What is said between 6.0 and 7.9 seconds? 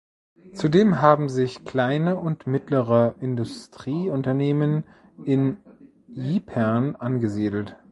Ypern angesiedelt.